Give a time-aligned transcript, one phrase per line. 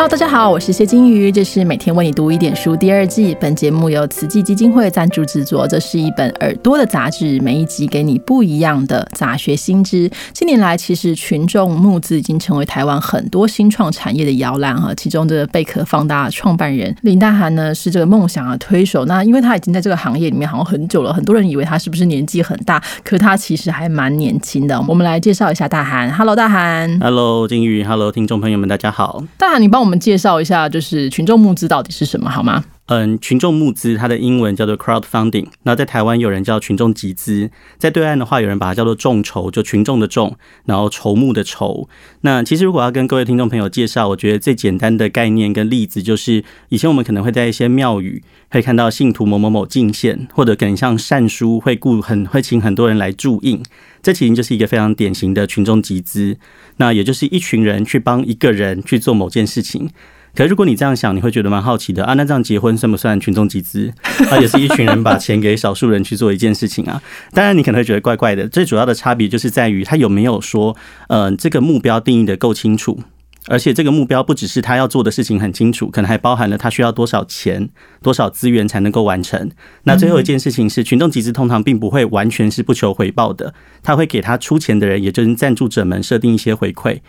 [0.00, 3.36] Hello，大家好，我是谢金鱼，这是每天为你读一点书第二季。
[3.38, 5.68] 本节目由慈济基金会赞助制作。
[5.68, 10.10] 这是一本耳朵的杂志，每一集给你不一样的杂学新知。
[10.32, 14.94] 近年来，其实群众募资已经成为台湾很多新创产业的摇篮哈。
[14.94, 19.04] 其中的贝壳放大创办人林大涵呢，是这个梦想的推手。
[19.04, 24.82] 那因为他已经在这个行业里面好像很久了，很多人以为他是不是年纪很大，可是他其实还蛮年轻的。
[24.88, 26.10] 我们来介绍一下大涵。
[26.10, 26.98] Hello，大涵。
[27.00, 27.84] Hello，金鱼。
[27.84, 29.22] Hello，听众朋友们，大家好。
[29.36, 32.64] 大涵，你帮我们我们介绍一下，就是群众募资到底是什么，好吗？
[32.90, 41.88] 嗯，群众募资它的英文叫做 crowdfunding，那在台湾有人叫群众集资，在对岸的话有人把它叫做众筹，就群众的众，然后筹募的筹。
[42.22, 53.62] 那其实如果要跟各位听众朋友介绍，我觉得最简单的概念跟例子就是，以前我们可能会在一些庙宇会看到信徒某某某进献，或者可能像善书会雇很会请很多人来注印，
[54.02, 56.36] 这其实就是一个非常典型的群众集资。
[56.78, 59.90] 那也就是一群人去帮一个人去做某件事情，
[60.34, 62.14] 可是如果你这样想，你会觉得蛮好奇的啊。
[62.14, 63.92] 那这样结婚算不算群众集资？
[64.30, 67.02] 啊，也是一群人把钱给少数人去做一件事情啊。
[67.32, 68.48] 当然，你可能会觉得怪怪的。
[68.48, 70.76] 最主要的差别就是在于他有没有说，
[71.08, 73.00] 嗯，这个目标定义的够清楚。
[73.46, 77.70] 而且这个目标不只是他要做的事情很清楚，可能还包含了他需要多少钱、
[78.02, 79.50] 多少资源才能够完成。
[79.84, 87.00] 那最后一件事情是，群众集资通常并不会完全是不求回报的，他会给他出钱的人，也就是赞助者们设定一些回馈。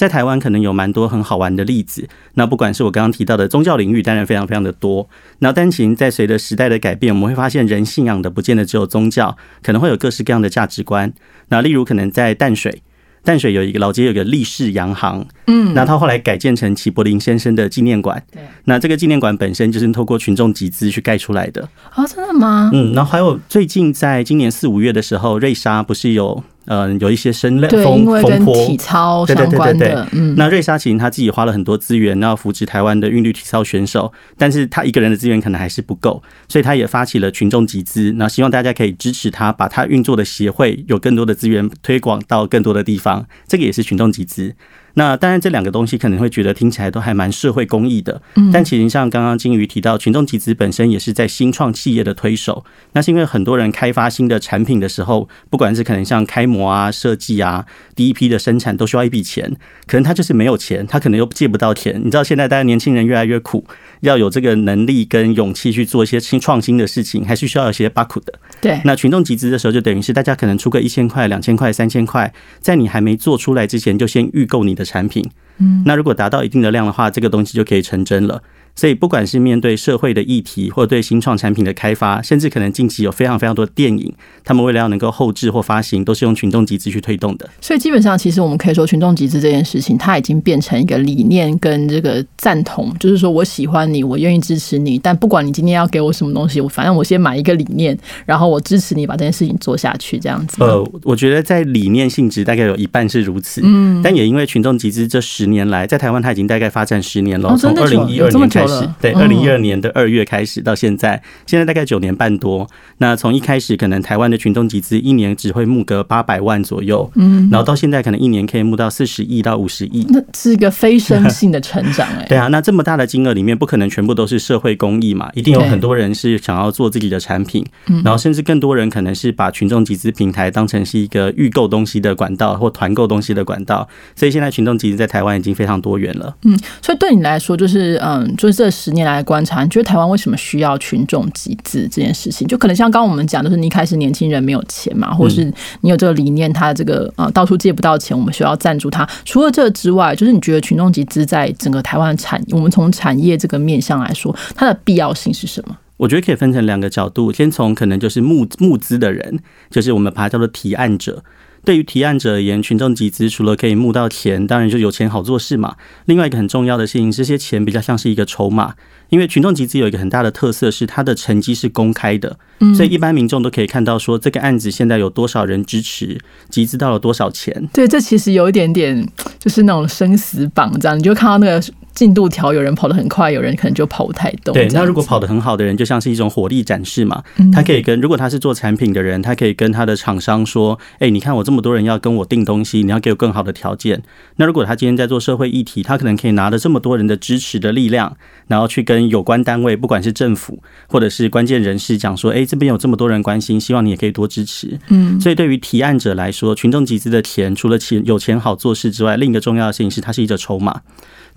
[0.00, 2.08] 在台湾可能有蛮多很好玩的例子。
[2.32, 5.06] 那不管是我刚刚提到的宗教领域，当然非常非常的多。
[5.40, 11.12] 那单琴在随着时代的改变，我们会发现人信仰的不见得只有宗教，可能会有各式各样的价值观。
[11.50, 12.80] 那例如可能在淡水。
[13.22, 22.70] 淡水有一个老街，有个立式洋行，嗯，那他后来改建成齐柏林先生的纪念馆，对，那这个纪念馆本身就是透过群众集资去盖出来的，哦，真的吗？
[22.72, 26.42] 嗯，然后还有最近在今年四五月的时候，瑞莎不是有。
[26.72, 30.06] 嗯，有一些声浪风风波，体操相关的。
[30.12, 44.54] 嗯，那瑞莎其实他自己花了很多资源，然后扶持台湾的韵律体操选手，但是他一个人的资源可能还是不够，所以他也发起了群众集资，那希望大家可以支持他，把他运作的协会有更多的资源推广到更多的地方，这个也是群众集资。
[44.94, 48.20] 那当然，这两个东西可能会觉得听起来都还蛮社会公益的，
[48.52, 52.64] 但其实像刚刚金鱼提到，群众集资本身也是在新创企业的推手。
[52.92, 57.64] 那是因为很多人开发新的产品的时候，不管是可能像开模啊、设计啊，
[57.94, 59.56] 第一批的生产都需要一笔钱，
[59.86, 62.00] 可能他就是没有钱，他可能又借不到钱。
[62.04, 63.64] 你知道现在大家年轻人越来越苦，
[64.00, 68.32] 要有这个能力跟勇气去做一些新创新的事情，还是需要一些巴苦的。
[68.60, 75.24] 对，那群众集资的时候，就等于是大家可能出个一千块、两千块、三千块，在你还没做出来之前，就先预购你的产品。
[75.58, 78.42] 嗯，那如果达到一定的量的话，这个东西就可以成真了。
[78.80, 84.10] 所以，不管是面对社会的议题，或对新创产品的开发，甚至可能近期有非常非常多电影，
[84.42, 87.46] 他们为了要能够后置或发行，都是用群众集资去推动的。
[87.60, 100.56] 所以，基本上其实我们可以说，群众集资这件事情，它已经变成一个理念跟这个赞同，就是说我喜欢你，我愿意支持你，但不管你今天要给我什么东西，我反正我先买一个理念，然后我支持你把这件事情做下去，这样子。
[100.64, 108.69] 呃，我觉得在理念性质大概有一半是如此，嗯，但也因为群众集资这十年来，在台湾它已经大概发展十年了，从二零一二年开始，
[109.00, 112.68] 对，二零一二年的二月开始到现在，现在大概九年半多。
[112.98, 122.26] 那从一开始可能台湾的群众集资一年只会募个八百万左右，嗯，然后到现在可能一年可以募到四十亿到五十亿，那是一个飞升性的成长哎。
[122.28, 127.64] 对啊，那这么大的金额里面，不可能全部都是社会公益嘛，一定有很多人是想要做自己的产品，
[128.04, 136.34] 然后甚至更多人可能是把群众集资平台当成是一个预购东西的管道或团购东西的管道，所以现在群众集资在台湾已经非常多元了。
[136.44, 139.20] 嗯，所以对你来说，就是嗯，就是这十年来。
[139.22, 142.48] 观察，你觉得台湾为什么需要群众集资这件事情？
[142.48, 145.44] 就可能像刚刚我们讲，就是你一开始年轻人没有钱嘛，或者是
[145.82, 149.08] 你有这个理念，他这个呃到处借不到钱，我们需要赞助他。
[149.24, 155.76] 除了这之外，就是你觉得群众集资在整个台湾产，我们从产业这个面向来说，它的必要性是什么？
[155.98, 159.38] 我觉得可以分成两个角度，先从可能就是募募资的人，
[159.70, 161.22] 就是我们把它叫做提案者。
[161.64, 165.76] 对于提案者而言，群众集资除了可以募到钱，当然就有钱好做事嘛。
[166.06, 168.74] 另外一个很重要的事情，这些钱比较像是一个筹码，
[169.10, 172.38] 因为群众集资有一个很大的特色是它的成绩是公开的，
[172.74, 176.18] 所以一般民众都可以看到说这个案子现在有多少人支持，
[176.48, 177.68] 集资到了多少钱。
[177.72, 179.06] 对，这其实有一点点
[179.38, 181.62] 就是那种生死榜这样，你就看到那个。
[182.00, 184.54] 进度条，有人跑得很快，有人可能就跑不太动。
[184.54, 187.22] 对，那如果跑得很好的人，就像是一种火力展示嘛。
[187.52, 194.02] 他可以跟，如果他是做产品的人，他可以跟他的厂商说：“哎，你看我这么多人要跟我订东西，你要给我更好的条件。”
[194.36, 198.16] 那如果他今天在做社会议题，他可能可以拿着这么多人的支持的力量，
[198.46, 210.80] 然后去跟有关单位，不管是政府或者是关键人士讲说：“哎，这边有这么多人关心，希望你也可以多支持。”嗯，所以对于提案者来说，群众集资的钱，除了钱有钱好做事之外，另一个重要的事情是它是一个筹码。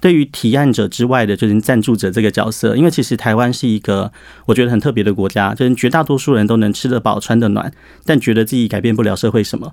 [0.04, 4.12] 对于提案者之外的，就是赞助者这个角色，因为其实台湾是一个
[4.46, 7.72] 我觉得很特别的国家，就是绝大多数人都能吃得饱、穿得暖，
[8.04, 9.72] 但觉得自己改变不了社会什么。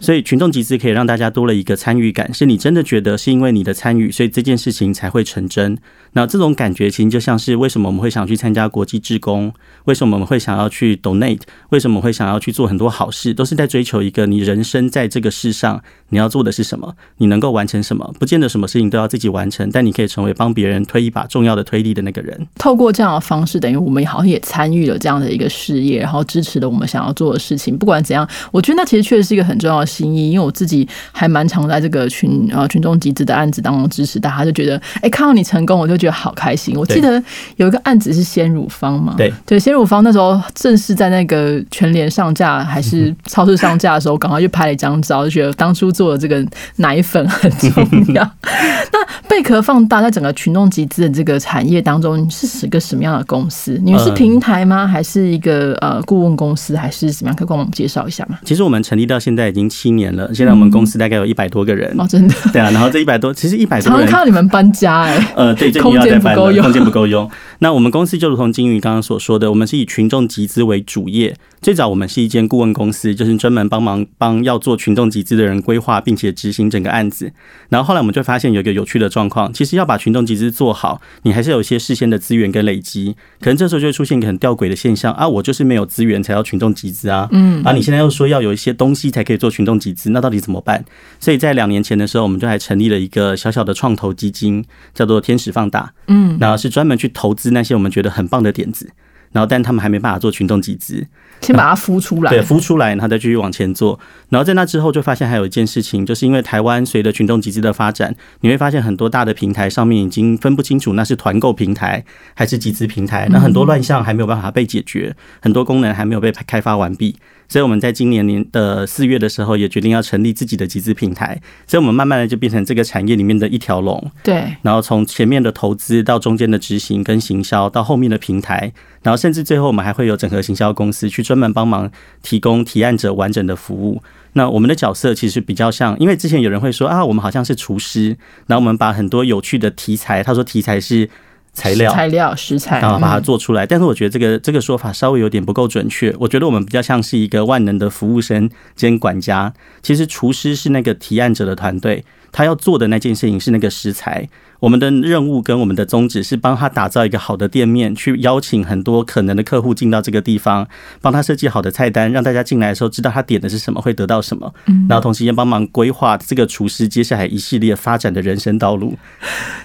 [0.00, 5.78] 所以群众集资可以让大家多了一个参与感，是你真的觉得是因为你的参与，所以这件事情才会成真。
[6.12, 9.52] 那这种感觉其实就像是为什么我们会想去参加国际志工，
[9.84, 22.48] 为什么我们会想要去 donate，为什么会想要去做很多好事，都是在追求一个你人生在这个世上你要做的是什么，你能够完成什么，不见得什么事情都要自己完成，但你可以成为帮别人推一把重要的推力的那个人。
[22.56, 27.76] 透过这样的方式，等于我们好像也参与了这样的一个事业，然后支持了我们想要做的事情。
[27.78, 36.76] 不管怎样，我觉得那其实确实是一个很重要的心意，因为我自己还蛮常在这个群呃群众集资的案子当中支持大家，就觉得哎看到你成功，我就觉得好开心。
[36.76, 37.22] 我记得
[37.56, 46.46] 有一个案子是鲜乳方嘛，对对，鲜乳方那时候正是在那个全联上架还是超市上架的时候，赶快去拍了一张照，就觉得当初做的这个
[46.76, 48.22] 奶粉很重要。
[48.92, 53.80] 那贝壳放大在整个群众集资的这个产业当中是一个什么样的公司？
[53.82, 54.86] 你们是平台吗？
[54.86, 56.76] 还是一个呃顾问公司？
[56.76, 57.36] 还是怎么样？
[57.36, 58.38] 可以跟我们介绍一下吗？
[58.44, 62.70] 其实我们成立到现在已经七年了，现在我们公司大概有一百多个人哦，真的对啊。
[62.70, 67.30] 然后这一百多，其实一百多常常看到你们搬家哎，呃，对，空间不够用，空间不够用。
[67.60, 71.34] 那我们公司就如同金鱼刚刚所说的，我们是以群众集资为主业。
[71.62, 77.30] 最早我们是一间顾问公司，就是专门帮忙帮要做群众集资的人规划并且执行整个案子。
[77.68, 83.14] 然后后来我们就发现有一个有趣的状况，其实要把群众集资做好，你还是有一些事先的资源跟累积。
[83.40, 90.84] 可能这时候就会出现一个很吊诡的现象啊，我就是没有资源才要群众集资啊，嗯，啊，你现在又说要有一些东西才可以做群众集资，那到底怎么办？
[91.18, 94.64] 所以在两年前的时候，我们就还成立了一个小小的创投基金，
[94.94, 98.90] 叫做天使放大，嗯，然后是专门去投资那些我们觉得很棒的点子，
[99.32, 101.06] 然后但他们还没办法做群众集资。
[101.40, 103.98] 先把它孵出来，对，孵出来，然后再继续往前做。
[104.28, 117.16] 然后在那之后，就发现还有一件事情，就是因为台湾随着群众集资的发展，你会发现很多大的平台上面已经分不清楚那是团购平台还是集资平台，那很多乱象还没有办法被解决，很多功能还没有被开发完毕。
[117.50, 121.38] 所以我们在今年年的四月的时候，也决定要成立自己的集资平台。
[121.66, 124.10] 所以我们慢慢的就变成这个产业里面的一条龙。
[124.22, 124.54] 对。
[124.62, 131.90] 然后从前面的投资到中间的执行跟行销，到后面的平台，然后甚至最后我们还会有整合行销公司去专门帮忙
[132.22, 134.00] 提供提案者完整的服务。
[134.34, 138.16] 那我们的角色其实比较像，因为之前有人会说啊，我们好像是厨师，
[138.46, 141.10] 然后我们把很多有趣的题材，他说题材是。
[141.52, 143.66] 材料、材料、食材，然后把它做出来。
[143.66, 146.14] 但是我觉得这个这个说法稍微有点不够准确。
[146.18, 149.52] 我觉得我们比较像是一个万能的服务生兼管家。
[149.82, 154.28] 其实厨师是那个提案者的团队，他要做的那件事情是那个食材。
[154.60, 160.68] 我们的任务跟我们的宗旨是帮他打造一个好的店面，去邀请很多可能的客户进到这个地方，
[161.00, 164.52] 帮他设计好的菜单，让大家进来的时候知道他点的是什么，会得到什么。
[164.86, 168.94] 然后同时间帮忙规划这个厨师接下来一系列发展的人生道路。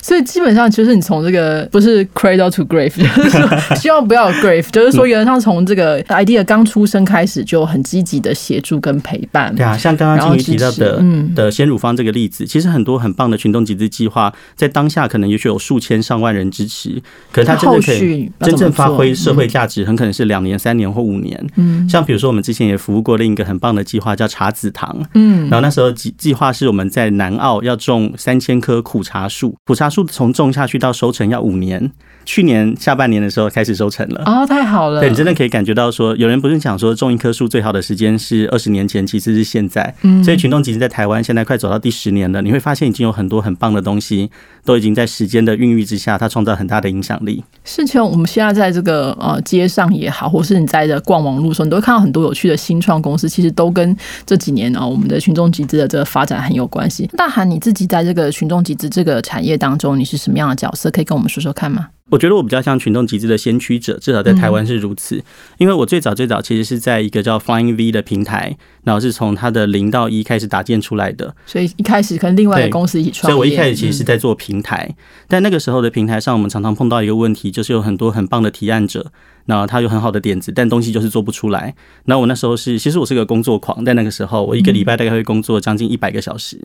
[0.02, 9.54] 所以基本上，其实你从这个不是 cradle to grave，就是说希望不要有 grave，就是说原则上从这个 idea 刚出生开始就很积极的协助跟陪伴。
[9.54, 11.04] 对啊，像刚刚金鱼提到的
[11.36, 14.86] 的鲜乳方这个例子，其实很多很棒的群众集资计划在当。
[14.96, 21.46] 下可能也许有数千上万人支持，可是它真的可以真正发挥社会价值，很可能是两年、三年或五年。
[21.58, 25.06] 嗯，像比如说我们之前也服务过另一个很棒的计划，叫茶籽堂。
[25.16, 31.92] 嗯，然后那时候计计划是我们在南澳要种三千棵苦茶树，苦茶树从种下去到收成要五年。
[32.26, 35.00] 去年下半年的时候开始收成了哦，太好了！
[35.00, 39.94] 对你真的可以感觉到说，有人不是讲说种一棵树最好的时间是二十年前，其实是现在。
[40.02, 44.30] 嗯，所以群众集实在台湾现在快走到第十年了，你会发现已经有很多很棒的东西
[44.66, 47.42] 都已经在时间的孕育之下，它创造很大的影响力。
[47.64, 53.96] 是，实我们现在在这个呃街上也好，或是你在这逛网路时候，你都会看到很多有趣的新创公司，其实都跟
[54.26, 57.08] 这几年啊我们的群众集资的这个发展很有关系。
[57.16, 60.90] 大韩你自己在这个群众集资这个产业当中，你是什么样的角色？
[60.90, 61.90] 可以跟我们说说看吗？
[62.12, 65.24] 我觉得我比较像群众集资的先驱者，至少在台湾是如此。
[65.58, 71.36] 因为我最早最早其实是在一个叫 Flying V 的平台，然后是从它的零到一开始搭建出来的。
[71.48, 74.96] 所以一开始跟另外的公司一起创业所以我一开始其实是在做平台，
[75.28, 79.12] 但那个时候的平台上，我们常常碰到一个问题，就是有很多很棒的提案者，
[79.46, 81.76] 那他有很好的点子，但东西就是做不出来。
[82.06, 86.60] 那我那时候是，其实我是个工作狂，在那个时候，我一个礼拜大概会工作将近一百个小时，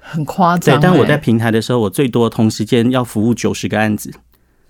[0.00, 0.78] 很夸张。
[0.78, 4.12] 对，但我在平台的时候，我最多同时间要服务九十个案子。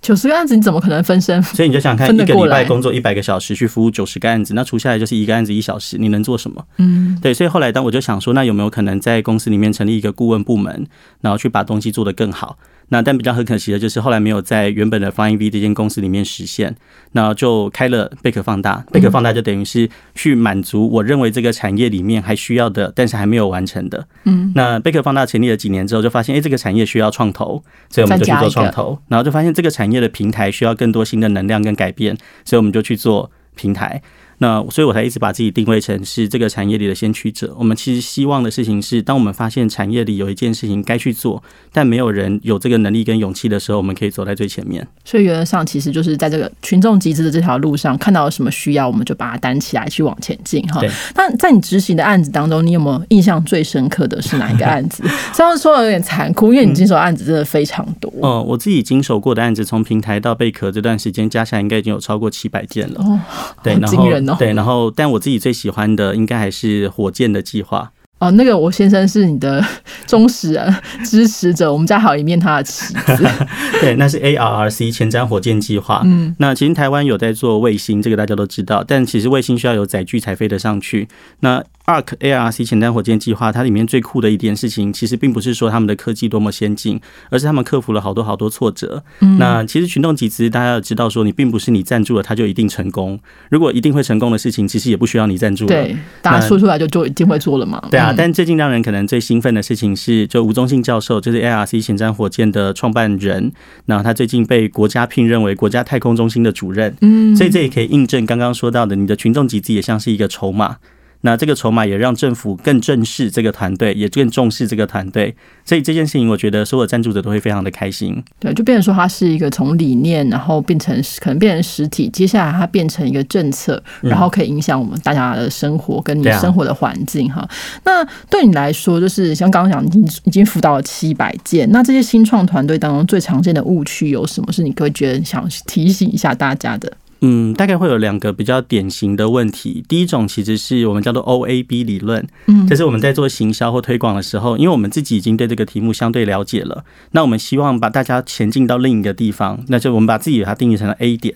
[0.04, 1.42] 九十个案子你怎么可能分身？
[1.42, 6.62] 所以你就想看一个礼拜工作一百个小时去服务九十个案子，那除下来就是一个案子一小时，你能做什么？
[6.76, 7.32] 嗯，对。
[7.32, 10.86] 所以后来当我就想说，那有没有可能在公司里面成立一个顾问部门，
[11.22, 12.58] 然后去把东西做得更好？
[12.88, 16.74] 那但比较很可惜的就是后来没有在原本的 Flying V 这间公司里面实现，
[17.12, 18.84] 那就开了贝壳放大。
[18.92, 24.06] 贝壳放大就等于是去满足我认为这个产业里面还需要的，但是还没有完成的。
[24.24, 28.98] 嗯，那贝壳放大成立了几年之后，就发现哎，这个产业需要创投，所以我们就去做创投。
[29.08, 34.02] 然后就发现这个产业的平台需要更多新的能量跟改变，所以我们就去做平台。
[34.38, 37.54] 那所以，我才一直把自己定位成是这个产业里的先驱者。
[37.58, 44.86] 我们其实希望的事情是，当我们发现产业里有一件事情该去做，但没有人有这个能力跟勇气的时候，我们可以走在最前面。
[45.04, 50.82] 所以，原则上其实就是在这个群众集资的这条路上，看到有什么需要，我们就把它担起来去往前进哈。
[51.14, 55.02] 那在你执行的案子当中，你有没有印象最深刻的是哪一个案子？
[55.32, 58.12] 这样说有点残酷，因为你经手案子真的非常多。
[58.20, 63.00] 哦，我自己经手过的案子，从平台到贝壳这段时间加起来，应该已经有超过七百件了。
[63.00, 63.20] 哦，
[63.62, 64.36] 对，惊人哦。
[64.38, 65.04] 对，然后但。
[65.14, 68.32] 我自己最喜欢的应该还是火箭的计划哦。
[68.32, 69.64] 那个我先生是你的
[70.08, 70.58] 忠实
[71.04, 73.28] 支持者，我们家好一面他的旗子。
[73.80, 76.02] 对，那是 ARRC 前瞻火箭计划。
[76.04, 81.06] 嗯，那其实台湾有在做卫星，这个大家都知道，但其实卫星需要有载具才飞得上去。
[81.40, 86.98] 那 Arc ARC 前瞻火箭计划，它里面最酷的一件事情，其实并不是说他们的科技多么先进，
[87.28, 89.02] 而是他们克服了好多好多挫折。
[89.38, 93.20] 那其实群众集资，大家要知道说，你并不是你赞助了它就一定成功。
[93.50, 95.66] 如果一定会成功的事情，其实也不需要你赞助。
[95.66, 97.86] 对，大家说出来就就一定会做了嘛。
[97.90, 103.52] 对啊，但最近让人可能最兴奋的事情是，就吴宗信教授，就是 ARC 前瞻火箭的创办人，
[103.84, 106.96] 那他最近被国家聘任为国家太空中心的主任。
[107.02, 110.78] 嗯，所以这也可以印证刚刚说到的，你的群众集资也像是一个筹码。
[111.24, 118.22] 那这个筹码也让政府更正视这个团队，也更重视这个团队，所以这件事情，我觉得所有赞助者都会非常的开心。
[118.38, 127.46] 对，就变成说它是一个从理念，然后变成可能变成实体，接下来它变成一个政策，然后可以影响我们大家的生活跟你生活的环境哈。
[127.84, 134.52] 那对你来说，就是像刚刚讲，已经已经辅导了七百件，那这些新创团队当中最常见的误区有什么？
[134.52, 136.92] 是你会觉得想提醒一下大家的？
[137.20, 139.84] 嗯，大概会有两个比较典型的问题。
[139.88, 151.34] 第一种其实是我们叫做 O A B 理论，嗯，就是我们在做行销或推广的时候，因为我们自己已经对这个题目相对了解了，那我们希望把大家前进到另一个地方，那就我们把自己把它定义成了 A 点，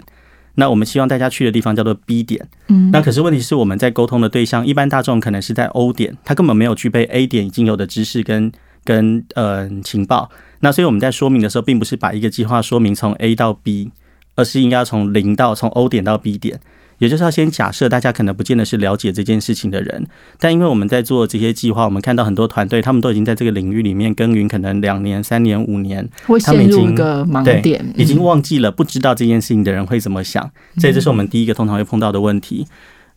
[0.56, 8.52] 那我们希望大家去的地方叫做 B 点，嗯，那可是问题是我们在沟通的对象，一般大众可能是在 O 点，他根本没有具备 A 点已经有的知识跟
[8.85, 10.30] 跟呃情报，
[10.61, 13.90] 那所以我们在说明的时候，并不是把一个计划说明从 A 到 B。
[14.38, 16.61] 而是应该要从零到从 O 点到 B 点，
[16.99, 20.07] 也就是要先假设大家可能不见得是了解这件事情的人，
[20.38, 32.64] 但因为我们在做这些计划，我们看到很多团队，他们都已经在这个领域里面耕耘，可能两年、三年、五年，会陷入一个盲点，已经忘记了不知道这件事情的人会怎么想，所以这是我们第一个通常会碰到的问题。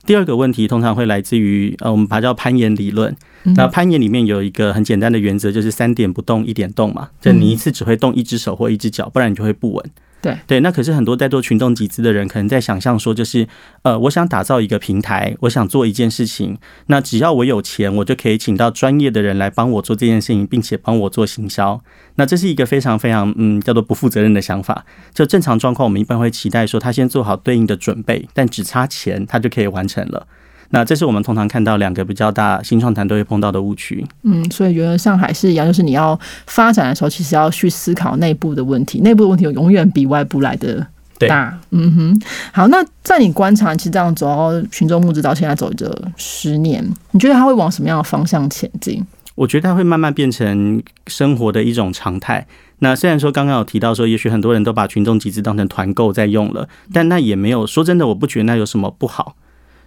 [0.03, 3.15] 第二个问题通常会来自于呃，我们把它叫攀岩理论。
[3.55, 9.85] 那攀岩里面有一个很简单的原则，就是三点不动，一点动嘛，就你一次只会动一只手或一只脚，不然你就会不稳。
[10.21, 13.47] 对对，那可是很多在做群众集资的人，可能在想象说，就是
[13.81, 21.81] 呃，我想打造一个平台，我想做一件事情，那只要我有钱，我就可以请到专业的人来帮我做这件事情，并且帮我做行销。
[22.15, 24.85] 那这是一个非常非常嗯，叫做不负责任的想法。
[25.13, 30.27] 就正常状况，我们一般会期待说，他先做好对应的准备，但只差钱，他就可以完成了。
[30.71, 34.05] 那这是我们通常看到两个比较大新创团队会碰到的误区。
[34.23, 40.85] 嗯，所以原则上海是一样，就是你要发展的时候，其实要去思考内部的问题，内部的问题永远比外部来的
[41.19, 41.59] 大。
[41.69, 49.05] 嗯哼，好，那在你观察，其实这样走到群众募资到现在走着十年，你觉得它会往什么样的方向前进？
[49.35, 52.45] 我觉得它会慢慢变成生活的一种常态。
[52.79, 59.35] 那虽然说刚刚有提到说，也许很多人都把群众集资当成团购在用了，但那也没有说真的，我不觉得那有什么不好。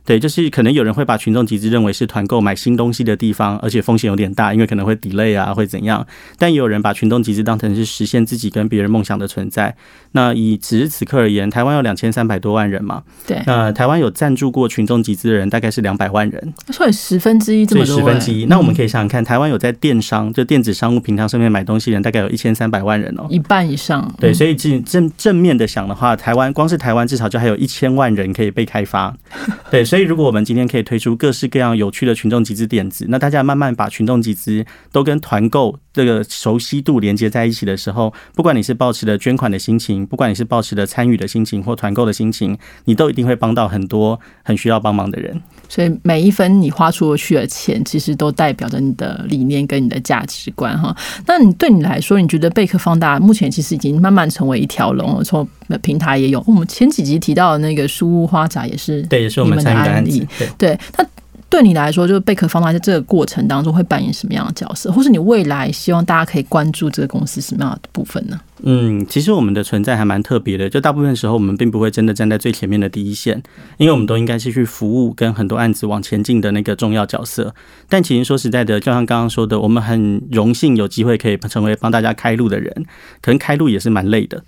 [0.04, 6.06] 对，就是可能有人会把群众集资认为是团购买新东西的地方，而且风险有点大，因为可能会 delay 啊，会怎样？
[6.38, 9.74] 但也有人把群众集资当成是实现自己跟别人梦想的存在。
[10.12, 13.02] 那以此时此刻而言，台湾有两千三百多万人嘛？
[13.26, 13.38] 对。
[13.46, 17.96] 呃台湾有赞助过群众集资的人大概是两百万人，所以十分之一这么多。
[17.96, 18.44] 十分之一。
[18.44, 24.14] 那我们可以想想看，台湾有在电商就电子商务平台上面买东西人，大概有一千三百万人哦，一半以上。
[24.20, 29.16] 对，所以正正正面的想的话，台湾光是台湾至少就还有一千万人可以被开发。
[29.72, 29.82] 对。
[29.94, 45.40] 所以，如果我们今天可以推出各式各样有趣的群众集资点子，那大家慢慢把群众集资都跟团购这个熟悉度连接在一起的时候，不管你是抱持的捐款的心情，不管你是抱持的参与的心情或团购的心情，你都一定会帮到很多很需要帮忙的人。
[45.68, 50.92] 所以，每一分你花出去的钱，其实都代表着你的理念跟你的价值观哈。
[51.24, 55.48] 那你对你来说，你觉得贝壳放大目前其实已经慢慢成为一条龙了，从
[55.82, 56.42] 平台也有。
[56.48, 59.83] 我们前几集提到的那个书屋花宅也是，对，也是我们参与。
[59.88, 60.26] 案例
[60.58, 61.06] 对，那
[61.50, 68.40] 对你来说，就是贝壳放大在这个过程当中会扮演什么样的角色，或是你未来希望大家可以关注这个公司什么样的部分呢？
[68.64, 73.40] 嗯，其实我们的存在还蛮特别的，就大部分时候我们并不会真的站在最前面的第一线，
[73.76, 77.54] 因为我们都应该是去服务跟很多案子往前进的那个重要角色。
[77.88, 82.84] 但其实说实在的，就像刚刚说的，我们很荣幸有机会可以成为帮大家开路的人，
[83.20, 84.42] 可能开路也是蛮累的。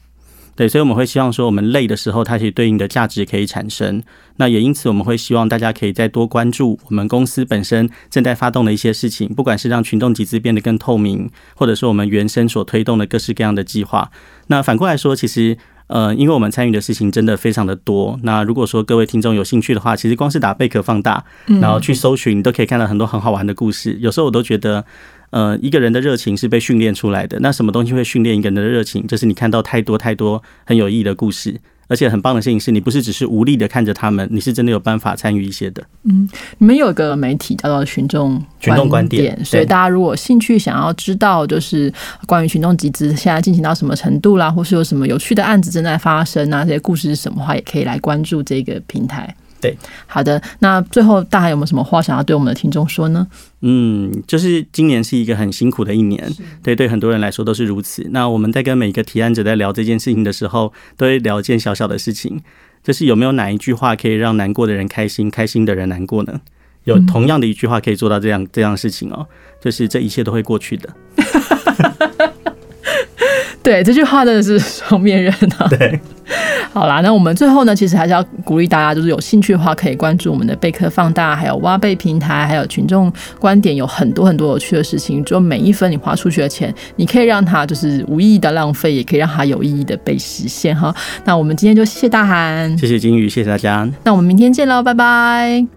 [0.57, 4.03] 对，所以我们会希望说，我们累的时候，它其实对应的价值可以产生。
[4.37, 14.11] 那也因此，我们会希望大家可以再多关注我们公司本身正在发动的一些事情，不管是让群众集资变得更透明，或者说我们原生所推动的各式各样的计划。
[14.47, 15.59] 那反过来说，其实
[15.89, 18.19] 呃，因为我们参与的事情真的非常的多。
[18.23, 21.23] 那如果说各位听众有兴趣的话，其实光是打贝壳放大，
[21.61, 23.99] 然后去搜寻，你都可以看到很多很好玩的故事。
[24.01, 24.87] 有时候我都觉得。
[25.31, 27.39] 呃，一个人的热情是被训练出来的。
[27.41, 29.07] 那什么东西会训练一个人的热情？
[29.07, 35.83] 就是你看到太多太多很有意义的故事，而且很棒的事情是你不是只是无力的看着他们，你是真的有办法参与一些的。
[36.05, 36.29] 嗯，
[36.59, 41.93] 你们有一个媒体叫做群众群众观点，所以大家如果兴趣想要知道，就是
[42.27, 49.35] 关于群众集资现在进行到什么程度啦，或是有什么有趣的案子正在发生啊，这些故事是什么话，也可以来关注这个平台。
[49.67, 50.41] 对，好的。
[50.61, 53.27] 那最后，大家有没有什么话想要对我们的听众说呢？
[53.63, 56.31] 嗯，就是今年是一个很辛苦的一年，
[56.63, 58.07] 对，对很多人来说都是如此。
[58.11, 62.41] 那我们在跟每一个提案者在聊这件事情的时候，都会聊一件小小的事情，
[62.85, 66.41] 就是有没有哪一句话可以让难过的人开心，开心的人难过呢？
[66.85, 69.27] 有同样的一句话可以做到这样这样的事情哦，
[69.61, 70.89] 就是这一切都会过去的。
[73.67, 75.67] 对，这句话真的是双面人啊。
[75.69, 75.99] 对。
[76.73, 85.25] 好啦，那我们最后呢，其实还是要鼓励大家，就是有兴趣的话，可以关注我们的贝壳放大，还有挖贝平台，还有群众观点，有很多很多有趣的事情。
[85.25, 90.95] 就每一分你花出去的钱，你可以让它就是无意义的浪费，也可以让它有意义的被实现哈。
[91.25, 93.89] 那我们今天就谢谢大韩，谢谢金鱼，谢谢大家。
[94.05, 95.76] 那我们明天见喽，拜拜。